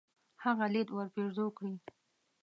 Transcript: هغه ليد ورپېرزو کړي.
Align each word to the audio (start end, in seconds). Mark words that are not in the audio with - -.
هغه 0.43 0.65
ليد 0.73 0.87
ورپېرزو 0.91 1.47
کړي. 1.57 1.75